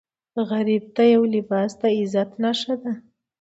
[0.49, 2.93] غریب ته یو لباس د عزت نښه ده